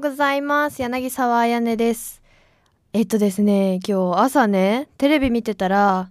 [0.00, 0.80] ございます。
[0.80, 2.22] 柳沢彩音です。
[2.92, 6.08] えっとですね、今日朝ね、テレビ見てたら、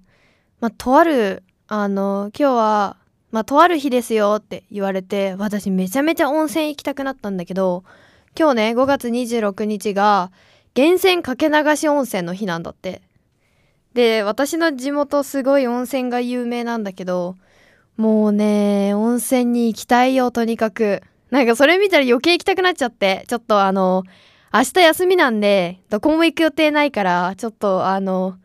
[0.59, 2.97] ま、とある、あの、今日は、
[3.31, 7.85] ま、とある日ですよって言われて、私めちゃめちゃ温泉行きたくなったんだけど、
[8.37, 10.31] 今日ね、5月26日が、
[10.75, 13.01] 源泉かけ流し温泉の日なんだって。
[13.93, 17.35] で、私の地元すごい温泉が有名なんだけど、
[17.95, 21.03] もうね、温泉に行きたいよ、とにかく。
[21.31, 24.03] なんかそれ見たら余計行きたくなっちゃって、ちょっとあの、
[24.53, 28.37] 明日休みなんで、どこも行く予定ないから、ちょっとあの、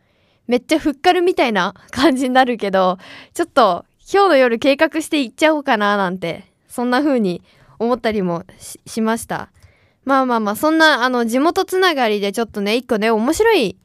[0.47, 2.97] めっちゃふっかるみたいな 感じになるけど、
[3.33, 7.41] ちょっと今日の夜計画して行っちゃおうかななんて、そんな風に
[7.79, 8.43] 思ったりも
[8.85, 9.49] しました。
[10.05, 13.77] まあまあまあ、そんなあの地元つながりでちょっとね、一個ね、面白い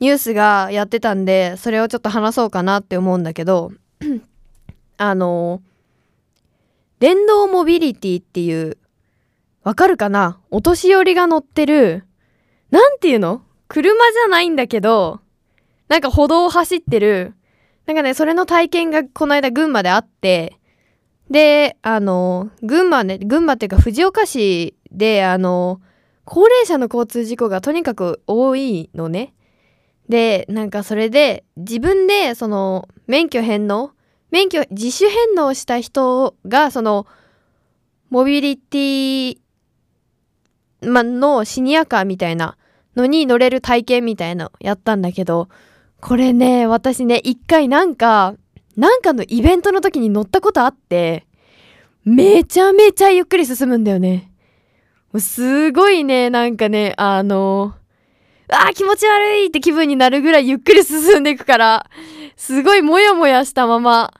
[0.00, 3.72] ニュースがやってたんで、それをちょっと話そうかなって思うんだけど、
[4.96, 5.60] あの、
[6.98, 8.78] 電動モビリティっていう、
[9.62, 10.40] わかるかな？
[10.50, 12.04] お年寄りが乗ってる、
[12.70, 13.42] なんていうの？
[13.68, 15.20] 車じゃないんだけど、
[15.88, 17.34] なんか歩道を走ってる、
[17.86, 20.58] なんかね、それの体験がこの間群馬であって、
[21.30, 25.80] で、あの、群馬ね、群馬っていうか藤岡市で、あの、
[26.24, 29.34] 高齢者の交通事故がとにかく多いのね。
[30.08, 33.92] で、なんかそれで、自分で、その、免許返納
[34.30, 37.06] 免許自主返納した人が、その、
[38.10, 39.38] モビリティ、
[40.82, 42.56] ま、のシニアカーみたいな
[42.96, 45.48] のに乗れる体験みたいなのやったんだけど、
[46.00, 48.34] これね、私ね、一回なんか、
[48.76, 51.26] なんかのイベントの時に乗ったことあって、
[52.04, 54.30] めちゃめちゃゆっくり進むんだよね。
[55.18, 57.74] すごいね、なんかね、あの、
[58.50, 61.90] あー気持ち悪いって気分になるぐらいゆっくり進んでいくから、
[62.36, 64.12] すごいモヤモヤしたまま、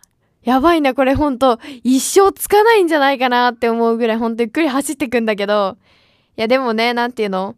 [0.42, 5.76] やばいな、これほんと、一生つかないんじゃないかなって思うぐらいほんとゆっくり走ってくんだけど、
[6.36, 7.56] いやでもね、なんていうの？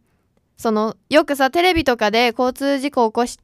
[0.57, 3.39] その、よくさ、テレビとかで交通事故を起こし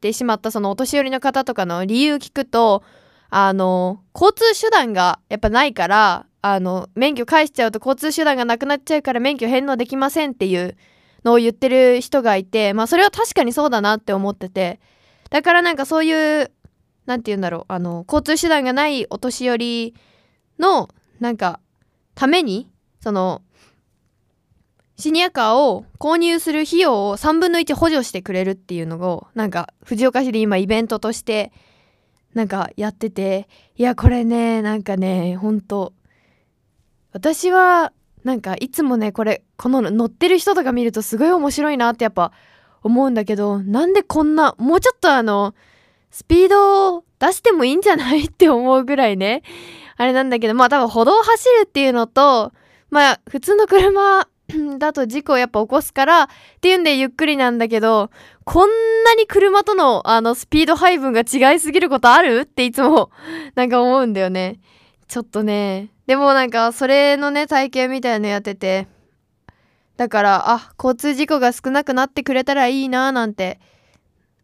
[0.00, 2.82] てしまったそのお年寄りの方とかの理由聞くと、
[3.30, 10.76] あの、交通手段がやっぱないから、あの、免許返しちゃうと交通手段がなくなっちゃうから免許返納できませんっていう
[11.26, 14.80] のを言ってる人がいて、まあそれは確かにそうだなって思ってて、
[15.28, 16.52] だからなんかそういう、
[17.04, 19.94] なんて言うんだろう、あの、交通手段がないお年寄り
[20.58, 20.88] の、
[21.20, 21.60] なんか、
[22.14, 22.70] ために、
[23.00, 23.42] その、
[24.96, 31.52] シニアカーを購入する費用を3分の1補助してくれるっていうのを、なんか、藤岡市で今イベントとして、
[32.34, 35.92] なんかやってて、いや、これね、なんかね、ほんと、
[37.12, 37.92] 私は、
[38.26, 42.32] なんかいつもね、これ、この乗ってる人とか見るとすごい面白いなってやっぱ
[42.82, 45.54] 思うんだけど、なんでこんな、もうちょっとあの、
[46.10, 49.44] スピードを出してもいいんじゃないって思うぐらいね、
[49.96, 52.50] あれなんだけど、まあ多分歩道を走るっていうのと、
[52.90, 54.26] まあ普通の車
[54.78, 56.28] だと事故をやっぱ起こすからっ
[56.60, 58.10] ていうんでゆっくりなんだけど、
[58.42, 58.68] こん
[59.04, 62.40] なに車とのあのスピード配分が違いすぎることある？
[62.40, 63.12] っていつも
[63.54, 64.58] なんか思うんだよね。
[65.06, 65.90] ちょっとね。
[66.06, 68.86] でもなんかそれのね体験みたいなのやってて、
[69.96, 73.58] だから、あ、交通事故が少なくなってくれたらいいななんて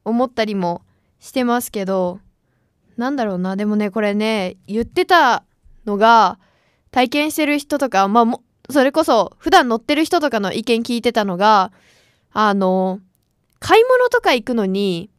[0.04, 0.82] 思ったりも
[1.20, 2.20] してますけど、
[2.96, 3.56] なんだろうな。
[3.56, 5.44] でもね、これね、言ってた
[5.84, 6.38] のが、
[6.90, 11.72] 体験してる人とか、まあも、それこそ普段乗ってる人とかの意見聞いてたのが、
[12.32, 13.00] あの、
[13.60, 15.10] 買い物とか行くのに、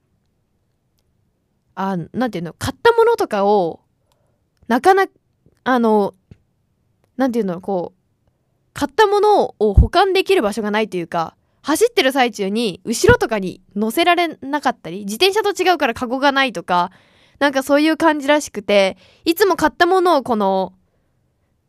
[1.76, 3.82] あ、なんていうの、買ったものとかを、
[4.68, 5.14] なかなか、
[5.64, 6.14] あの、
[7.18, 8.00] なんていうの、こう、
[8.74, 16.92] 買ったものを保管できる場所がないというか、走ってる最中に後ろとかに乗せられなかったり、自転車と違うからカゴがないとか、
[17.40, 20.74] なんかそういう感じらしくて、いつも買ったものをこの、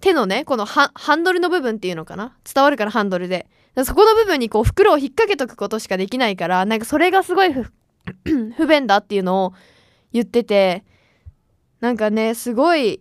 [0.00, 2.36] 手のね、このハンドルの部分っていうのかな？
[2.52, 3.46] 伝わるからハンドルで。
[3.84, 7.52] そこの部分にこう袋を引っ掛けとくことしかできないから、なんかそれがすごい
[8.56, 9.52] 不便だっていうのを
[10.12, 10.84] 言ってて、
[11.80, 13.00] なんかね、すごい、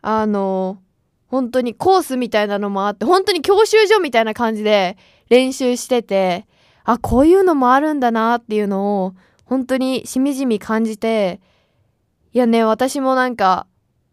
[0.00, 0.80] あの、
[1.28, 4.96] 本当にコースみたいなのもあって、本当に教習所みたいな感じで
[5.28, 6.46] 練習してて、
[6.84, 9.14] あ、こういうのもあるんだなっていうのを、
[9.44, 11.40] 本当にしみじみ感じて、
[12.32, 13.66] いやね、私もなんか、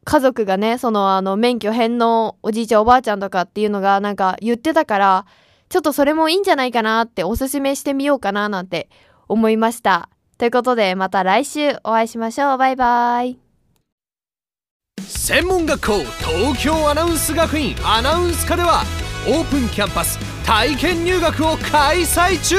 [0.03, 5.25] 家族がね、そのあの免許返納おじいちゃんおばあちゃんとかっていうのがなんか言ってたから、
[5.69, 8.89] ちょっとそれもいいんじゃないかなっておすすめしてみようかななんて
[9.27, 10.09] 思いました。
[10.37, 12.57] ということでまた来週お会いしましょう。
[12.57, 13.44] バイバイ。
[15.25, 18.83] 専門学校東京アナウンス学院アナウンス科では
[19.27, 22.57] オープンキャンパス体験入学を開催中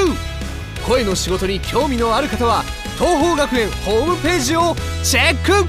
[0.86, 2.62] 声の仕事に興味のある方は
[2.98, 4.74] 東邦学園ホームページを
[5.04, 5.66] チェックお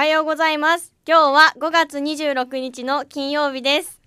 [0.00, 0.92] はようございます。
[1.06, 4.00] 今日は5月26日の金曜日です。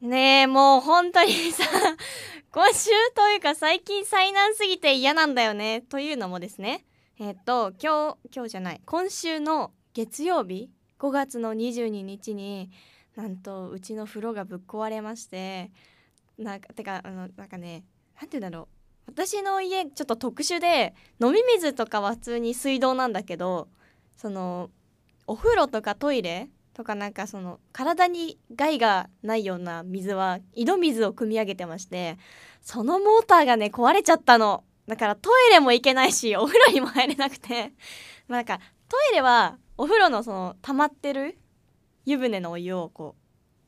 [0.00, 1.64] ねえもう本当にさ
[2.52, 6.84] 今週というか最近災難すぎて嫌なんだよねというのもですね
[7.18, 10.68] えっと今日今日じゃない今週の月曜日
[10.98, 12.70] 5月の22日に
[13.14, 15.70] なんとうちの風呂がぶっ壊れまして
[16.36, 17.84] なんかてかあのなんかね
[18.20, 18.68] なんて言うんだろ
[19.08, 23.68] う私の家ちょっと特殊で飲み水とかは普通に水道なんだけど
[24.18, 24.68] その
[25.26, 32.18] お風呂とかトイレとかなんかその体に害がないような水は井戸水を汲み上げてまして
[32.60, 34.64] そのモーターがね壊れちゃったの。
[34.86, 37.72] だからトイレも行けないしお風呂にも入れなくて。
[38.28, 41.38] まあなんかトイレはお風呂のその溜まってる
[42.04, 43.14] 湯船のお湯をこ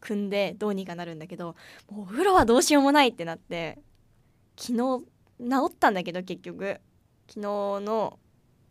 [0.01, 1.55] う汲んでどうにかなるんだけど
[1.89, 3.79] お風呂はどうしようもないってなって
[4.57, 5.05] 昨日
[5.41, 6.81] 治ったんだけど結局。
[7.29, 8.19] 昨日の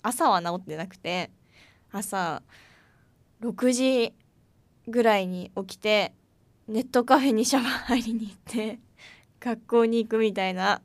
[0.01, 1.29] 朝は治ってなくて
[1.91, 2.41] 朝
[3.41, 4.13] 6時
[4.87, 6.13] ぐらいに起きて
[6.67, 8.79] ネットカフェにシャワー入りに行って
[9.39, 10.81] 学校に行くみたいな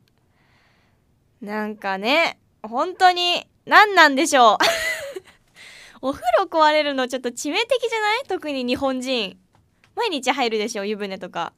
[1.43, 4.57] なんかね本当に何なんでしょう。
[6.07, 8.23] お風呂壊れるのちょっと致命的じゃない？
[8.29, 9.39] 特に日本人。
[9.95, 11.53] 毎日入るでしょ湯船とか。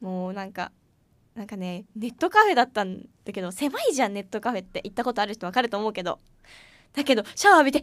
[0.00, 0.72] もうなんか
[1.34, 4.80] なんかねネットカフェだったんだけど狭いじゃんネットカフェって。
[4.84, 6.20] 行ったことある人わかると思うけど。
[6.92, 7.82] だけどシャワー浴びてあ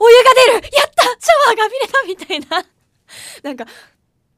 [0.00, 0.74] お湯が出る！
[0.74, 1.02] やった！
[1.02, 1.12] シャ
[1.48, 1.74] ワーが浴
[2.06, 2.66] びれたみたいな。
[3.42, 3.66] なんか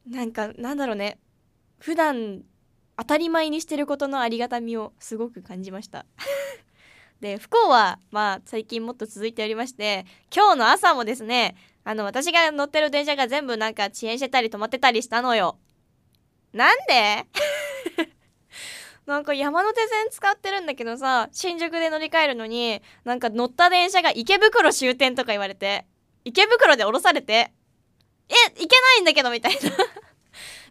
[0.08, 1.18] なんかなんだろうね。
[1.78, 2.42] 普段
[3.00, 6.04] 当たり前にしてることのありがたみをすごく感じました。
[7.22, 10.04] で不幸はまあ最近もっと続いておりまして
[10.34, 15.58] 今日の朝もですねあの私が乗ってる電車が全部なんか遅延してたり止まってたりしたのよ。
[16.52, 17.26] なんで？
[19.06, 25.86] なんか山手線使ってるんだけどさ新宿で乗り換えるのになんか乗った電車が池袋終点とか言われて
[26.26, 27.50] 池袋で降ろされて
[28.28, 29.58] え行けないんだけどみたいな。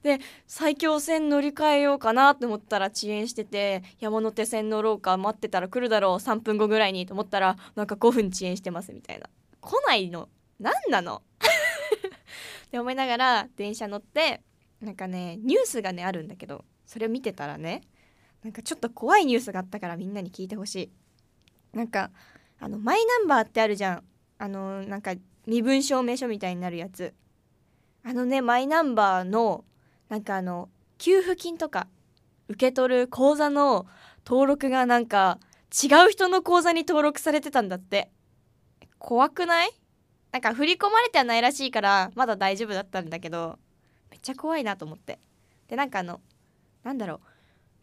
[0.03, 9.29] で埼京線乗り換えようかなって思ったら遅延してて山手線乗ろうか待ってたら来るだろう3分後ぐらいにと思ったらなんか5分遅延してますみたいな。
[9.61, 10.29] 来ないの？
[10.59, 11.21] 何なの？
[12.67, 14.41] って思いながら電車乗って
[14.81, 17.81] なんかねニュースがねあるんだけどそれを見てたらね
[18.43, 20.91] なんかちょっと怖いニュースがあったからみんなに聞いてほしい。
[21.77, 22.11] なんか
[22.59, 24.03] あのマイナンバーってあるじゃん。
[24.37, 25.13] あのなんか
[25.45, 27.13] 身分証明書みたいになるやつ。
[28.03, 29.65] あのねマイナンバーの
[30.09, 31.87] なんかあの給付金とか
[32.47, 33.85] 受け取る口座の
[34.25, 35.39] 登録がなんか
[35.71, 38.09] 違う人の口座に登録されてたんだって。
[38.97, 39.71] 怖くない？
[40.31, 43.57] なんか振り込まれてはないらしいからまだ大丈夫だったんだけど
[44.11, 45.19] めっちゃ怖いなと思って。
[45.67, 46.19] でなんかあの
[46.83, 47.19] なんだろう。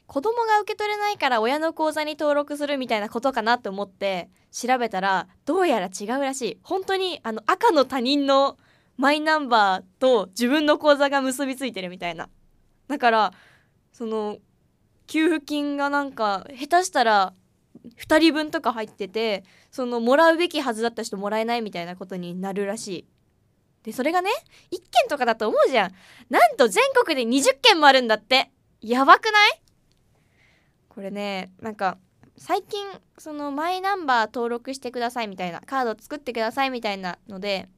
[0.07, 6.59] 子供が受け取れないから親の口座に登録するみたいなことかなと思って調べたらどうやら違うらしい。
[6.63, 8.57] 本当にあの赤の他人の
[8.97, 12.29] マイナンバーと自分の口座が結びついてるみたいな。
[12.89, 13.33] だから
[13.93, 14.39] その
[15.07, 17.35] 給付金がなんか下手したら
[17.99, 23.07] 2人分とか入っててそのもらうべきはずだった人もらえないみたいなことになるらしい。
[23.85, 24.31] でそれがね
[24.73, 25.93] 1件とかだと思うじゃん。
[26.29, 28.51] なんと全国で20件もあるんだって。
[28.81, 29.61] やばくない？
[30.89, 31.99] これねなんか
[32.37, 32.87] 最近
[33.19, 37.69] そのマイナンバー登録してくださいみたいなカード作ってくださいみたいなので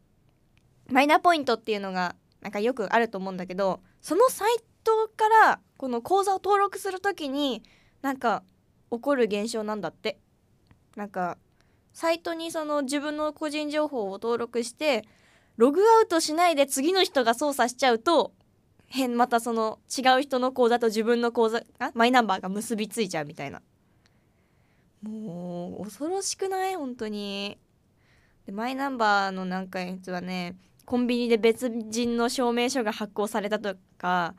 [0.91, 7.63] マイナポイントっていうのがなんかよくあると思うんだけどそのサイトからこの口座を登録する時に
[8.03, 8.43] なんか
[8.91, 10.19] 起こる現象なんだって。
[10.97, 11.39] なんか
[11.93, 15.05] サイトにその自分の個人情報を登録して
[15.57, 18.33] ログアウトしないで次の人が操作しちゃうと
[18.87, 23.63] 変またその違う人の口座と自分の口座あマイナンバーが結びついちゃうみたいな。
[25.03, 26.75] もう恐ろしくない？
[26.75, 27.59] 本当に。
[28.47, 30.57] でマイナンバーのなんかやつはね
[30.89, 34.35] コンビニで別人の証明書が発行されたとか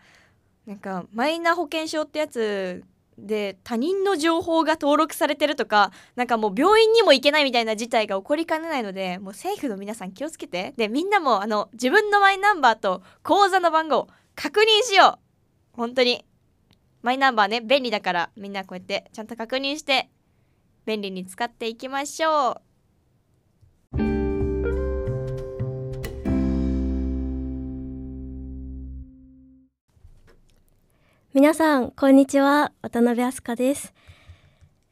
[0.65, 2.84] なんかマイナ保険証ってやつ
[3.20, 10.74] で他人の情報が登録されてるとかなんかもう病院にも行けないみたいな事態が起こりかねないのでもう政府の皆さん気をつけて。
[10.75, 15.20] でみんなもあの自分のマイナンバーと口座の番号確認しよ
[15.74, 15.77] う。
[15.77, 16.25] 本当に。
[17.03, 20.10] マイナンバーね便利だからみんなこうやってちゃんと確認して
[20.88, 22.68] 便利に使っていきましょう。
[31.39, 32.74] 皆さんこんにちは。
[32.81, 33.93] 渡辺飛鳥です。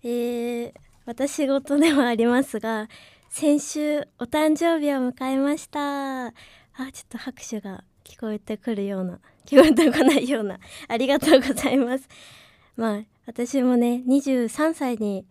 [0.01, 0.73] えー、
[1.05, 2.87] 私事ではありますが
[3.27, 6.27] 先週お誕生日を迎えました。
[6.27, 12.07] あちょっと拍手が聞こえてくるような聞こえてこないようなありがとうございます。
[12.77, 15.25] まあ私もね23歳に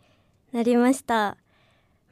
[0.53, 1.39] なりました。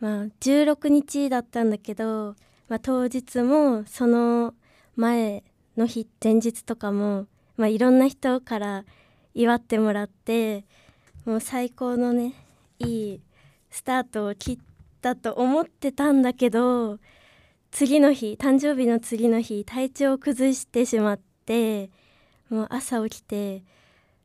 [0.00, 2.36] まあ16日だったんだけど、
[2.70, 4.54] まあ、当日もその
[4.96, 5.44] 前
[5.76, 8.84] の日前日とかもまあ、いろんな人から
[9.34, 10.64] 祝ってもらって
[11.24, 12.34] もう最高のね
[12.78, 13.20] いい
[13.70, 14.58] スタートを切っ
[15.00, 16.98] たと思ってたんだけど
[17.70, 21.90] 次の日誕生日の次の日体調を崩してしまって
[22.48, 23.64] もう朝起きて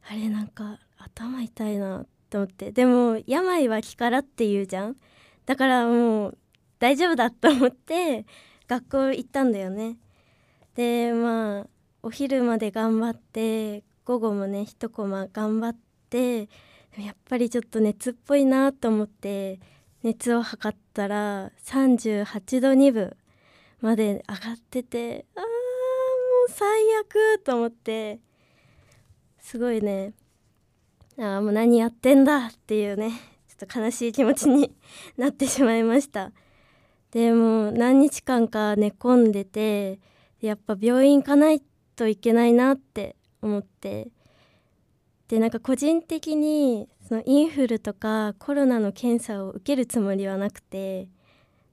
[0.08, 4.96] あれなんか頭痛いなと思ってでも病は気からって言うじゃん。
[5.46, 6.38] だからもう
[6.78, 8.26] 大丈夫だと思って
[8.68, 9.98] 学校行ったんだよね。
[10.76, 11.68] でまあ
[12.02, 15.78] お昼まで頑張って午後もね一コマ頑張っ
[16.10, 16.50] て
[16.98, 19.60] やっぱりちょっと熱っぽいなと思って
[20.04, 23.16] 熱を測ったら38度2分
[23.82, 25.48] まで上がっててあーも
[26.48, 26.68] う最
[27.02, 28.20] 悪と思って
[29.40, 30.14] すごいね
[31.20, 33.12] ああもう何やってんだっていうね
[33.48, 34.74] ちょっと悲しい気持ちに
[35.18, 36.32] なってしまいました。
[37.12, 40.00] でも何日間か寝込んでて
[40.40, 41.62] やっぱ病院行かない
[42.00, 44.08] といけないなって思って。
[45.28, 51.08] でなんか個人的にそのインフルとかコロナの検査を受けるつもりはなくて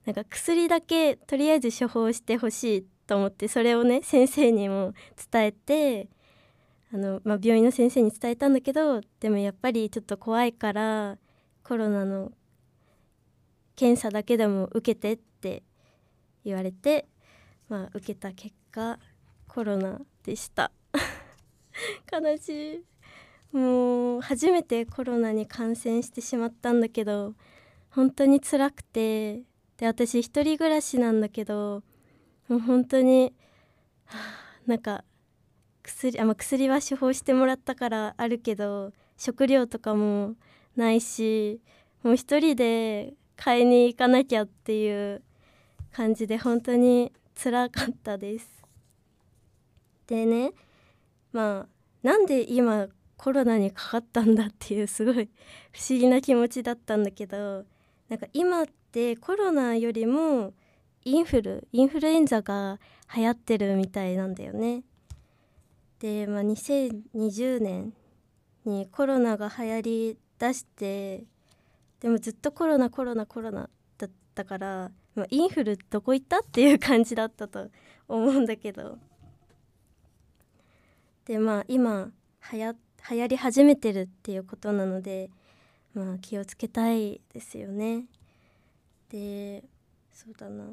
[0.05, 4.93] なんか薬だけとりあえず処方してほしいと思ってそれをね先生にも
[5.31, 6.07] 伝えて
[6.93, 11.17] あの、まあ、病院の先生に伝えたんだけどでもやっぱりちょっと怖いから
[11.63, 12.31] コロナの
[13.75, 15.63] 検査だけでも受けてって
[16.45, 17.07] 言われて、
[17.69, 18.99] まあ、受けた結果
[19.47, 20.71] コロナでした。
[22.11, 22.83] 悲しい。
[23.55, 27.33] もう初めてコロナに感染してしまったんだけど
[27.89, 29.43] 本当に辛くて。
[29.77, 31.83] で私一人暮らしなんだけど
[32.47, 33.31] もう本当に、
[34.05, 35.03] はあ、なんか
[35.83, 40.33] 薬あ、まあ、薬は処方してもらったからあるけど食料とかも
[40.75, 41.61] ないし
[42.01, 45.21] もう一人で買いに行かなきゃっていう
[45.91, 48.66] 感じで本当に辛かったです。
[50.07, 50.51] でね
[51.31, 52.87] まあなんで今
[53.17, 55.29] コロナにかかったんだっていうすごい
[55.73, 57.65] 不思議な気持ちだったんだけど
[58.09, 60.53] なんか今ってコロナよりも
[61.03, 62.79] インフルインフルエンザが
[63.15, 64.83] 流行ってるみたいなんだよね。
[65.99, 67.93] で、まあ、2020年
[68.65, 71.23] にコロナが流行りだして
[71.99, 77.69] でもずっとコロナコロナコロナだったから、まあ、インフルどこ行ったっていう感じだったと
[78.07, 78.99] 思うんだけど
[81.27, 82.09] でまあ今
[82.53, 82.75] 流行
[83.09, 85.29] 流行り始めてるっていうことなので
[85.93, 88.05] まあ気をつけたいですよね。
[89.09, 89.63] で
[90.13, 90.63] そうだな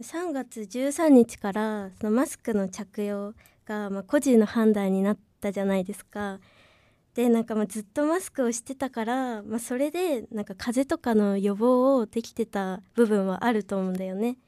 [0.00, 3.34] 3月13日からそのマスクの着用
[3.66, 6.40] がまあ個人の判断になったじゃないですか。
[7.14, 14.38] でなんかまあずっとマスクをしてたから、まあ、それでなんか風邪とかの予防をできてた部分はあると思うんだよね。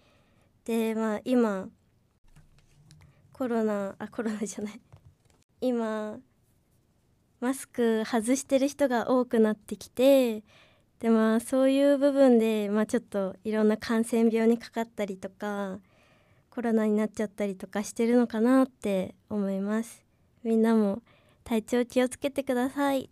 [0.65, 1.69] でまあ今
[3.33, 4.81] コロナあコロナじゃない
[5.61, 6.19] 今
[7.41, 10.43] マスク外してる人が多くなってきて
[11.01, 15.79] でまあそういう部分で、まあ、ちょっといろんな感染病にかかったりとか
[16.51, 20.03] コロナになっちゃったりとかしてるのかなって思います。
[20.43, 21.03] みんなも
[21.45, 23.11] 体調気をつけてください。